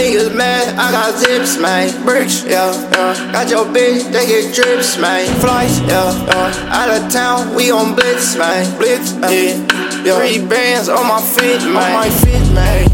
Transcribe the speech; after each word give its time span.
niggas 0.00 0.34
mad, 0.34 0.74
I 0.78 0.90
got 0.90 1.18
zips, 1.18 1.58
man. 1.60 1.92
Bricks, 2.04 2.44
yeah, 2.44 2.72
yeah. 2.92 3.32
Got 3.32 3.50
your 3.50 3.66
bitch, 3.66 4.10
they 4.10 4.26
get 4.26 4.54
drips, 4.54 4.98
man. 4.98 5.28
Flights, 5.40 5.80
yeah, 5.80 6.08
yeah. 6.26 6.76
Out 6.76 6.88
of 6.88 7.12
town, 7.12 7.54
we 7.54 7.70
on 7.70 7.94
blitz, 7.94 8.36
man. 8.36 8.64
Blitz, 8.78 9.12
yeah. 9.28 9.60
yeah. 10.04 10.16
Three 10.16 10.40
bands 10.40 10.88
on 10.88 11.06
my 11.06 11.20
feet, 11.20 11.60
man. 11.68 11.76
On 11.76 11.92
my 11.92 12.10
feet, 12.24 12.46
man. 12.56 12.88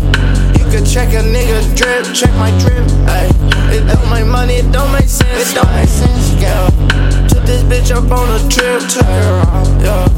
You 0.59 0.65
can 0.73 0.85
check 0.85 1.15
a 1.15 1.23
nigga 1.23 1.63
drip, 1.79 2.11
check 2.13 2.35
my 2.35 2.51
drip, 2.59 2.83
ay. 3.07 3.31
It 3.71 3.87
don't 3.87 4.11
make 4.11 4.27
money, 4.27 4.55
it 4.55 4.73
don't 4.73 4.91
make 4.91 5.09
sense, 5.09 5.51
it 5.51 5.55
don't 5.55 5.73
make 5.75 5.89
sense, 5.89 6.35
yeah. 6.43 6.67
Took 7.29 7.45
this 7.47 7.63
bitch 7.71 7.95
up 7.95 8.11
on 8.11 8.27
a 8.35 8.41
trip, 8.51 8.83
took 8.91 9.07
her 9.07 9.43
out, 9.47 9.67
yeah, 9.83 10.16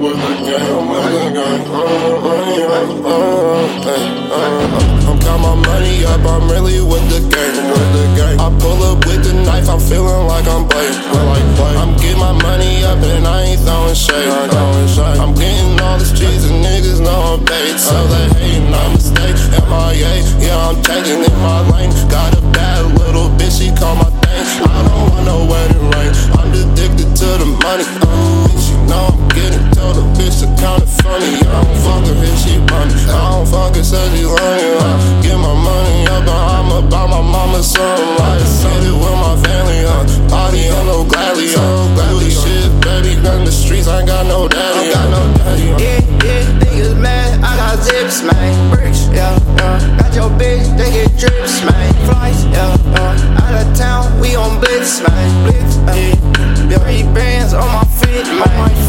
I'm 0.00 0.08
got 5.20 5.36
my 5.44 5.54
money 5.54 6.04
up, 6.06 6.24
I'm 6.24 6.48
really 6.48 6.80
with 6.80 7.04
the 7.12 7.20
gang. 7.28 7.52
With 7.68 7.92
the 7.92 8.08
gang. 8.16 8.40
I 8.40 8.48
pull 8.60 8.82
up 8.82 9.04
with 9.04 9.24
the 9.24 9.34
knife, 9.44 9.68
I'm 9.68 9.78
feeling 9.78 10.26
like 10.26 10.46
I'm. 10.48 10.64
Like 10.64 11.76
I'm 11.76 11.92
getting 11.98 12.18
my 12.18 12.32
money 12.32 12.82
up 12.84 12.96
and 13.02 13.26
I 13.26 13.42
ain't 13.52 13.60
throwing 13.60 13.94
shade. 13.94 14.30
I'm 15.20 15.34
getting 15.34 15.78
all 15.80 15.98
the 15.98 16.06
streets 16.06 16.48
and 16.48 16.64
niggas 16.64 17.00
know 17.04 17.36
I'm 17.36 17.44
paid. 17.44 17.78
So 17.78 17.92
they 18.08 18.28
hating, 18.40 18.72
I'm 18.72 18.92
a 18.92 18.94
mistake. 18.94 19.36
MIA, 19.68 20.24
yeah, 20.40 20.56
I'm 20.64 20.80
changing 20.82 21.24
in 21.28 21.36
my 21.44 21.60
lane. 21.76 21.92
Got 22.08 22.38
a 22.38 22.40
bad 22.56 22.86
little 22.98 23.28
bitch, 23.36 23.58
she 23.60 23.68
call 23.76 23.96
my 23.96 24.08
thing. 24.24 24.64
I 24.64 24.80
don't 24.88 25.12
want 25.12 25.24
no 25.26 25.44
wedding 25.44 25.92
ring. 25.92 26.12
I'm 26.40 26.48
addicted 26.56 27.12
to 27.20 27.28
the 27.36 27.44
money. 27.60 27.84
Oh, 28.00 28.48
bitch, 28.48 28.64
you 28.72 28.80
know 28.88 29.12
I'm 29.12 29.28
getting 29.28 29.59
kinda 30.60 30.86
funny. 31.00 31.40
I 31.40 31.64
don't 31.64 31.78
fuck 31.80 32.04
her 32.04 32.16
if 32.20 32.36
she 32.44 32.60
running. 32.68 33.08
I 33.08 33.32
don't 33.32 33.48
fuck 33.48 33.74
her, 33.74 33.82
said 33.82 34.12
she 34.12 34.26
learning. 34.28 34.76
I 34.76 34.92
get 35.24 35.38
my 35.40 35.54
money 35.56 36.06
up, 36.12 36.20
and 36.20 36.30
I'ma 36.30 36.80
buy 36.92 37.06
my 37.08 37.22
mama 37.24 37.62
something. 37.62 38.20
I 38.20 38.36
spend 38.44 38.84
it 38.84 38.92
with 38.92 39.16
my 39.24 39.34
family, 39.40 39.80
huh? 39.88 40.04
Party 40.28 40.68
on 40.68 40.84
no 40.86 41.04
gladly, 41.04 41.48
huh? 41.48 41.88
Gladly 41.96 42.30
shit, 42.30 42.68
baby, 42.84 43.16
run 43.24 43.44
the 43.44 43.52
streets, 43.52 43.88
I 43.88 44.00
ain't 44.00 44.08
got 44.08 44.26
no 44.26 44.48
daddy. 44.48 44.88
I 44.88 44.92
got 44.92 45.08
no 45.08 45.22
daddy. 45.40 45.64
Yeah, 45.80 46.00
yeah, 46.28 46.44
niggas 46.60 46.96
mad, 47.00 47.40
I 47.40 47.56
got 47.56 47.80
zips, 47.80 48.22
man. 48.22 48.52
Bricks, 48.70 49.08
yeah, 49.08 49.32
yeah. 49.56 49.96
Got 49.96 50.12
your 50.14 50.30
bitch, 50.36 50.68
they 50.76 50.90
get 50.92 51.08
drips, 51.16 51.64
man. 51.64 51.88
Flights, 52.04 52.44
yeah, 52.52 52.76
yeah. 52.92 53.40
Out 53.40 53.56
of 53.64 53.68
town, 53.76 54.20
we 54.20 54.36
on 54.36 54.60
blitz, 54.60 55.00
man. 55.00 55.28
Blitz, 55.44 55.76
yeah. 55.96 56.78
Three 56.84 57.02
bands 57.14 57.52
on 57.52 57.66
my 57.66 57.89